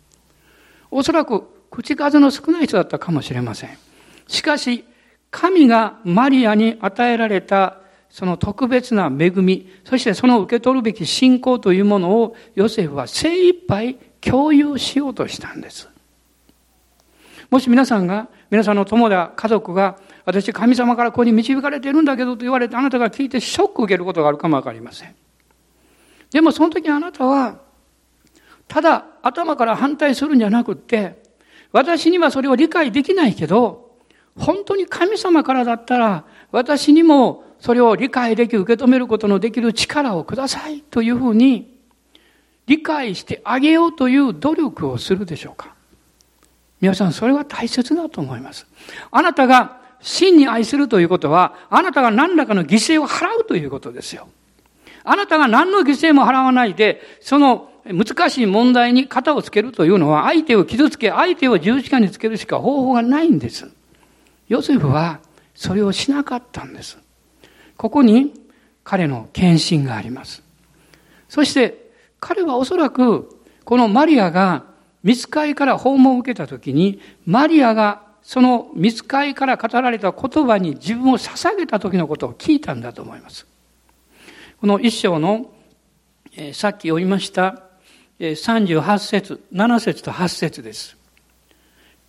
[0.91, 3.71] おそらく口数の少ない人だったかもしれません。
[4.27, 4.85] しかし、
[5.31, 7.79] 神がマリアに与えられた
[8.11, 15.89] その特別な恵み、そしてその受け取るべき信仰というものをヨセフは精一杯共有しようとしたんです。
[17.51, 25.15] もし皆さんが、皆さんの友だ、家族が、私神様からここに導かれているんだけどと言われてあなたが聞いてショックを受けることがあるかもわかりません。
[26.31, 27.61] でもその時あなたは、
[28.67, 31.23] ただ頭から反対するんじゃなくって、
[31.73, 33.97] 私にはそれを理解できないけど、
[34.37, 41.78] 本当に神様からだったら、私にもそれを理解でき、受け止めることのできる力をくださいというふうに
[42.69, 45.75] 理解してあげようという努力をするでしょうか？
[46.81, 48.67] 皆さん、それは大切だと思います。
[49.11, 54.29] あなたが真に愛するということは、あなたが何らかの犠牲を払うということですよ。
[55.03, 63.69] あなたが何の犠牲も払わないで、その難しい問題に肩をつけるというのは、相手を傷つけ、相手を十字架につけるしか方法がないんです。
[64.47, 65.21] ヨセフは
[65.55, 66.99] それをしなかったんです。
[67.77, 68.35] ここに
[68.85, 70.43] 彼の献身があります。
[71.29, 71.88] そして
[72.21, 73.29] 彼はおそらく、
[73.65, 74.65] このマリアが
[75.03, 83.47] 見つかりから訪問を受けたときに、マリアがその見つかりから語られた言葉に自分を捧げた時のことを聞いたんだと思います。
[84.61, 85.51] この一章の、
[86.37, 87.63] えー、さっき読みました、
[88.19, 90.97] えー、38節、7節と8節です。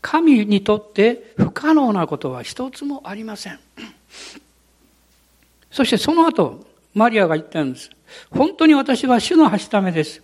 [0.02, 3.60] 神にとって不可能なことは一つもありません。
[5.72, 7.92] そしてその後、マリアが言ったんです。
[8.32, 10.22] 本当に私は主のはしためです。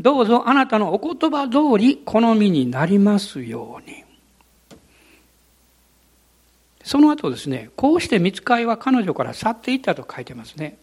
[0.00, 4.04] どうぞあなたのお言葉通り好みになりますように。
[6.84, 10.78] その後ですね、こうして見つかいは彼女から去っていったと書いてますね。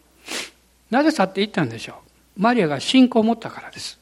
[0.92, 1.96] なぜ去っていったんでしょ
[2.38, 3.98] うマリアが信仰を持ったからです。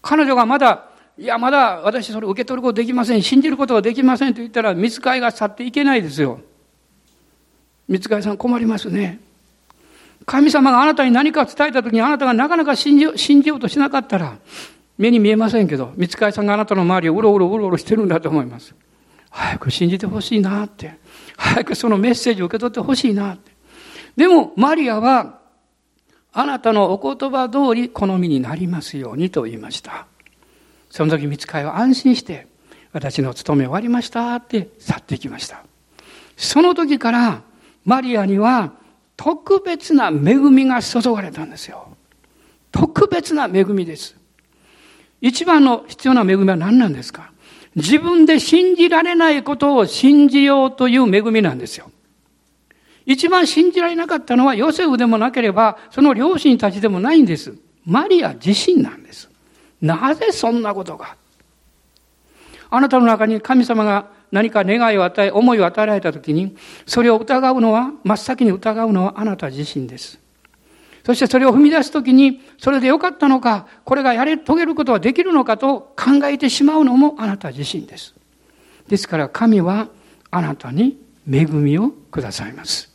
[0.00, 0.88] 彼女がまだ、
[1.18, 3.22] いや、まだ私それ受け取ることできません。
[3.22, 6.40] 信じることができませんと言ったら、見つかいが去っていけないですよ。
[7.88, 9.20] 見つかいさん困りますね。
[10.30, 14.38] 神様があなたに何か伝えた時にあなたがなかなか信じ信じようとしなかったら、
[14.96, 18.72] 目に見えませんけど、見つかいさんがあなたの周りをうろうろうろうろしてるんだと思います。
[19.28, 21.00] 早く信じてほしいなって。
[21.36, 23.50] 早くそのメッセージを受け取ってほしいなって。
[24.14, 25.40] でも、マリアは、
[26.32, 30.06] あなたのお言葉通り好みになりますようにと言いました。
[30.90, 32.46] その時見つかいは安心して、
[32.92, 35.64] 私の務め終わりましたって去っていきました。
[36.36, 37.42] その時から、
[37.84, 38.78] マリアには
[39.22, 41.94] 特別な恵みが注がれたんですよ。
[42.72, 44.16] 特別な恵みです。
[45.20, 47.30] 一番の必要な恵みは何なんですか？
[47.76, 51.90] 自分で信じられないことを信じようという恵みなんですよ。
[53.04, 57.52] 一番信じられなかったのはヨセフでもなければ、その両親たちでもないんです。
[57.84, 59.28] マリア自身なんです。
[59.82, 61.14] なぜそんなことが？
[62.70, 70.20] あなたの中に神様が何か願いを与え、思いを与えられたときに、それを疑うのは、真っ先に疑うのはあなた自身です。
[71.04, 78.14] そしてそれを踏み出すときに、それでよかったのか、これがやれ、遂げることはできるのかと考えてしまうのもあなた自身です。
[78.88, 79.88] ですから神は
[80.30, 80.98] あなたに
[81.30, 82.90] 恵みをくださいます。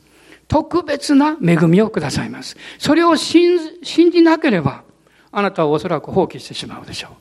[0.47, 2.55] 特別な恵みをくださいます。
[2.77, 4.83] それを信じなければ、
[5.31, 7.11] あなたはおそらく放棄してしまうでしょう。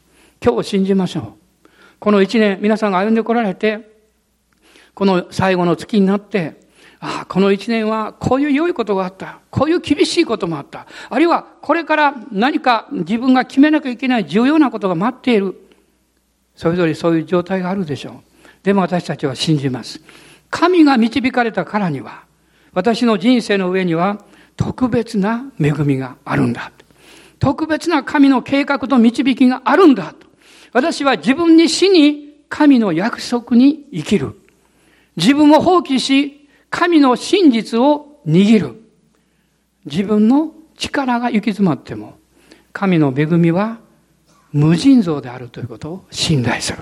[0.44, 1.20] 今日信じましょ
[1.64, 1.68] う。
[1.98, 3.93] この一年、皆さんが歩んでこられて、
[4.94, 6.62] この最後の月になって、
[7.00, 9.40] ああ、この一年はこういう良いことがあった。
[9.50, 10.86] こういう厳しいこともあった。
[11.10, 15.54] あるいはこれから何か自分が決めなきゃいけない重要なことが待っている。
[16.56, 18.14] それぞれそういう状態があるでしょう。
[18.62, 20.00] でも私たちは信じます。
[20.48, 22.24] 神が導かれたからには、
[22.72, 24.24] 私の人生の上には
[24.56, 26.72] 特別な恵みがあるんだ。
[27.38, 30.14] 特別な神の計画と導きがあるんだ。
[30.72, 34.40] 私は自分に死に神の約束に生きる。
[35.16, 38.82] 自分を放棄し、神の真実を握る。
[39.84, 42.18] 自分の力が行き詰まっても、
[42.72, 43.78] 神の恵みは
[44.52, 46.78] 無尽蔵であるということを信頼する。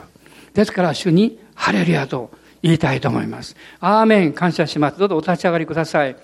[0.55, 2.31] ですから主にハレルヤと
[2.63, 3.57] 言いたいと思います。
[3.81, 4.99] アーメン感謝します。
[4.99, 6.17] どうぞお立ち上がりください。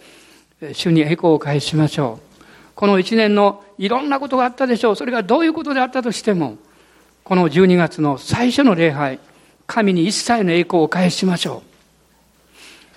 [0.72, 2.42] 主に栄光を返しましょう。
[2.74, 4.96] この一年のいろんなことがあったでしょう。
[4.96, 6.58] それがどういうことであったとしても、
[7.24, 9.18] この12月の最初の礼拝、
[9.66, 11.67] 神に一切の栄光を返しましょう。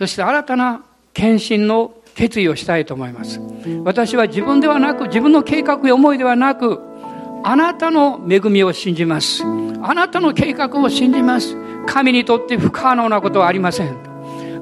[0.01, 0.81] そして新たな
[1.13, 3.39] 献身の決意をしたいと思います。
[3.83, 6.79] 私は自分ではなく、自分の計画や思いではなく、
[7.43, 9.43] あなたの恵みを信じます。
[9.43, 11.55] あなたの計画を信じます。
[11.85, 13.95] 神にとって不可能なことはありません。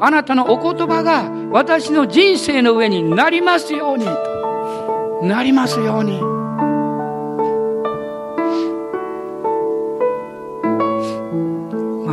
[0.02, 4.06] あなたのお言葉が私の人生の上になりますように。
[5.26, 6.39] なりますように。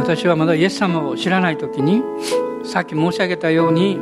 [0.07, 2.01] 私はまだイエス様を知らない時に
[2.63, 3.99] さっき申し上げたように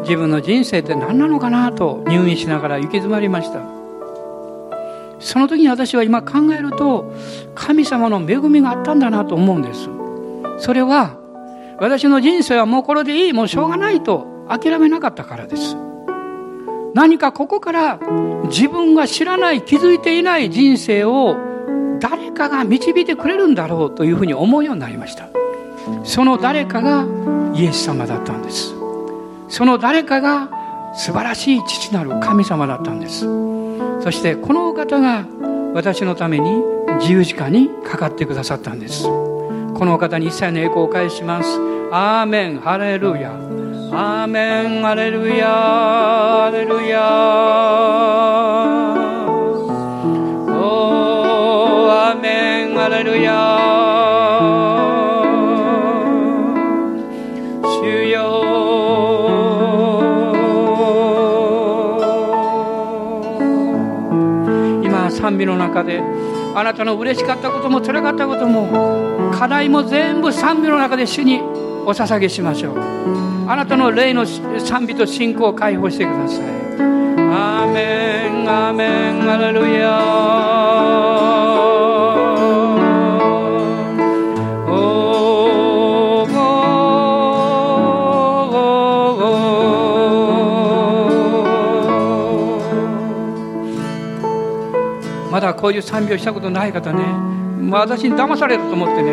[0.00, 3.60] 自分の人生って何なのかなと入院しながら行き詰まりました。
[5.20, 7.12] その時に私は今考えると
[7.54, 9.90] 神様の恵みがあったんだなと思うんです。
[10.64, 11.18] それは
[11.78, 15.76] 私の人生はもうこれでいいもうしょうがないと諦めなかったからです。
[16.94, 18.00] 何かここから
[18.44, 21.36] 自分が知らない気づいていない人生を
[22.04, 25.30] 誰かが導いてくれるんだろうというふうに思うようになりました。
[26.04, 27.06] その誰かが
[27.54, 28.74] イエス様だったんです。
[29.48, 30.50] その誰かが
[30.94, 33.20] 素晴らしい父なる神様だったんです。
[34.02, 35.26] そしてこのお方が
[35.72, 36.62] 私のために
[37.00, 39.04] 十字架にかかってくださったんです。
[39.04, 41.58] このお方に一切の栄光を返します。
[41.90, 42.58] アーメン。
[42.60, 43.32] ハレルヤ。
[43.32, 44.82] アーメン。
[44.82, 45.46] ハレルヤ。
[45.46, 48.83] ハレルヤ。
[65.74, 66.00] 中で
[66.54, 72.78] あなたの嬉しかったこともつらかったことも課題も全部賛美の中で主にお捧げしましょう。
[73.46, 76.44] あなたの霊の賛美と信仰を解放してください。
[77.18, 79.90] アーメンアーメンアレルヤ
[95.64, 97.02] こういう賛美をしたことない方ね
[97.70, 99.12] 私に騙されると思ってね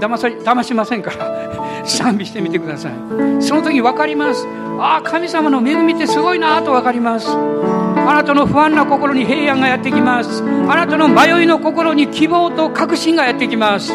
[0.00, 2.92] 騙さ騙しませんから 賛美してみてください。
[3.38, 4.48] その時分かります。
[4.80, 7.28] ああ神様の恵みってすごいなと分かります。
[7.30, 10.42] あなたの不安な心に平安がやってきます。
[10.68, 13.94] あなたの迷いの心に希望と確信がやってきます。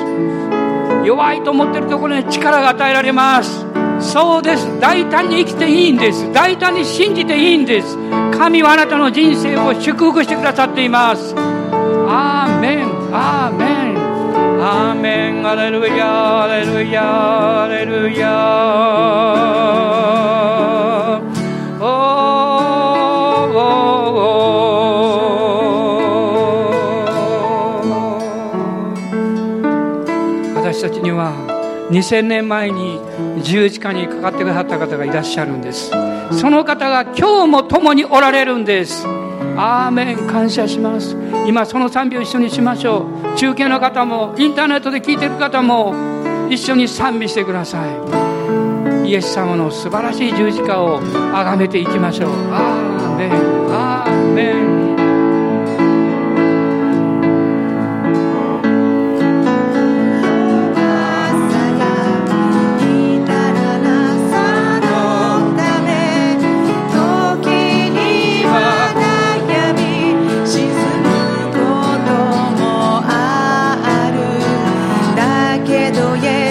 [1.04, 3.66] 弱いと思ってるところに力が与えられます。
[4.00, 4.80] そうです。
[4.80, 6.32] 大胆に生きていいんです。
[6.32, 7.98] 大胆に信じていいんです。
[8.38, 11.57] 神はあなたの人生を祝福してくださっています。
[12.10, 13.98] アーメンアーメン
[14.64, 18.28] アーメンアレルヤアレルヤアレルヤ
[30.56, 31.34] 私たちには
[31.92, 33.02] 2000年前に
[33.44, 35.92] 十字架にかかってくださった方がいらっしゃるんです。
[36.32, 39.06] その方が今日も共におられるんです。
[39.58, 41.16] アーメン感謝します。
[41.48, 43.38] 今その賛美を一緒にしましょう。
[43.38, 45.96] 中継の方もインターネットで聞いてる方も
[46.50, 47.90] 一緒に賛美してください。
[49.10, 51.00] イエス様の素晴らしい十字架を
[51.34, 52.30] あがめていきましょう。
[52.52, 53.32] アーメン
[53.72, 54.77] アーメン
[76.24, 76.47] yeah.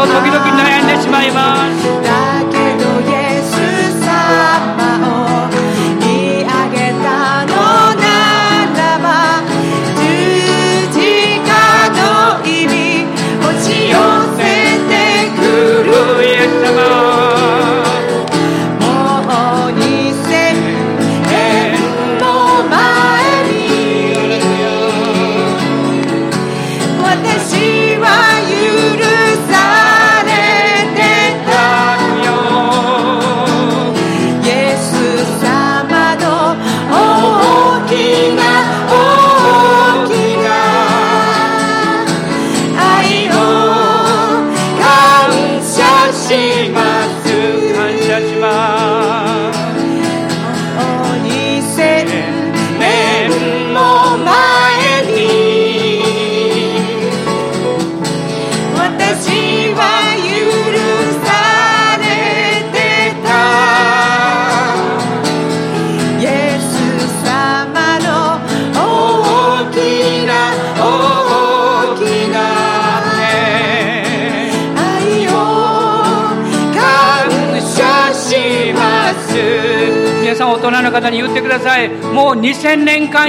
[0.00, 1.59] を時々悩んでしまいます。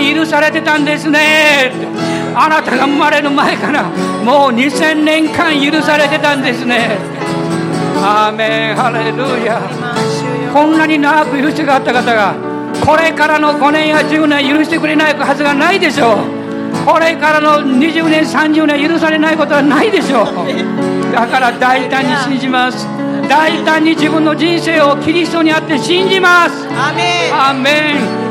[0.02, 1.72] 2000年間許されてたんですね。
[2.34, 6.98] あなたが生まれる前からもう2000年間許されてたんですね。
[8.04, 9.62] アーメンハレルヤ。
[10.52, 12.34] こんなに長く許してくだった方が
[12.84, 16.18] これからの5年や10年許してくれないはずがないでしょう。
[16.86, 20.26] これからの20年30年許されないことはないでしょう。
[21.14, 22.88] だから大胆に信じます。
[23.30, 26.68] 大胆に自分の人生をキリストにあって信じます。
[26.74, 26.92] ア
[27.54, 28.31] メン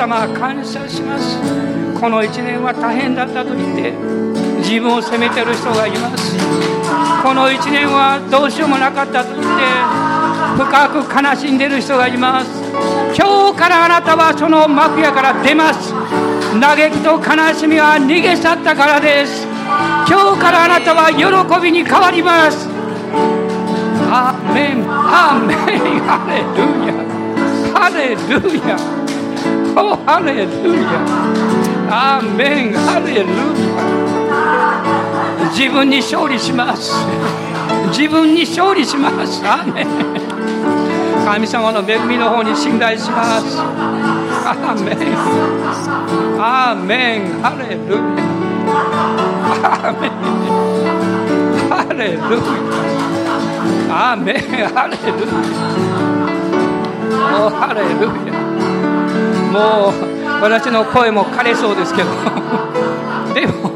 [0.00, 1.36] 様感謝します。
[2.00, 3.92] この一年は大変だったと言って
[4.64, 6.38] 自分を責めてる人がいます。
[7.22, 9.60] この一年はどうしようもなかったと言って
[10.56, 12.48] 深く悲しんでる人がいます。
[13.12, 15.92] 今日からあなたはその幕屋から出ます。
[15.92, 19.46] 嘆きと悲しみは逃げ去ったからです。
[20.08, 21.28] 今日からあなたは喜
[21.60, 22.66] びに変わります。
[24.08, 26.00] アーメンアーメン。
[26.08, 27.04] ハレルヤ。
[27.76, 28.80] ハレルヤ。
[29.76, 30.50] おハレル
[30.82, 31.00] ヤ
[31.90, 33.34] アーメンハレルヤ
[35.50, 36.92] 自分に勝利します。
[37.88, 39.42] 自分に勝利します。
[39.44, 39.86] アメン
[41.24, 43.58] 神様の恵みの方に信頼します。
[43.58, 44.96] アーメン
[46.40, 48.60] アーメンハレルヤ
[49.70, 50.10] アーメン
[51.68, 52.18] ハレル
[53.88, 54.34] ヤアーメン
[54.68, 58.00] ハレルヤおハレル
[58.32, 58.49] ヤ
[59.50, 62.08] もう私の声も枯れそうですけど。
[63.34, 63.70] でも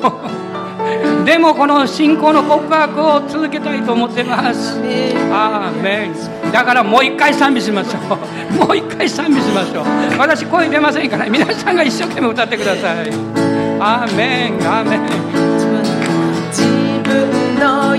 [1.24, 4.78] でもこの信仰の告白を続けたいと思ってます。
[5.32, 6.10] アーメ
[6.48, 8.18] ンだからもう一回賛美しましょう。
[8.66, 9.84] もう一回賛美しましょう。
[10.18, 13.10] 私声出ませんから皆さんが一生懸命歌ってください。
[13.80, 15.00] アーメンアーメン
[16.50, 16.62] 自
[17.02, 17.96] 分の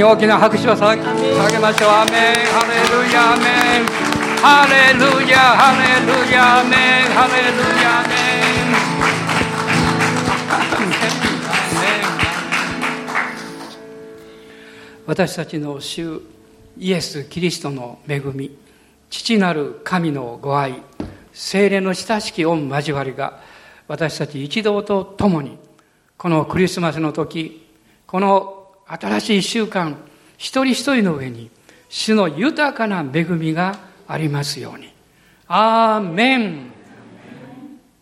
[0.00, 1.02] に大きな拍手を捧げ
[1.58, 1.90] ましょう。
[1.90, 2.46] アメン。
[2.48, 3.44] ハレルヤアメ
[3.80, 3.84] ン。
[4.40, 7.12] ハレルヤハレルヤアメン。
[7.12, 8.20] ハレルヤアメン。
[15.06, 16.22] 私たちの主
[16.78, 18.56] イエス・キリストの恵み
[19.10, 20.80] 父なる神のご愛
[21.32, 23.40] 精霊の親しき御交わりが
[23.88, 25.58] 私たち一同と共に
[26.16, 27.66] このクリスマスの時
[28.06, 28.59] この
[28.98, 29.96] 新しい一週間
[30.36, 31.50] 一人一人の上に
[31.88, 33.78] 主の豊かな恵みが
[34.08, 34.92] ありますように。
[35.46, 36.79] アーメン。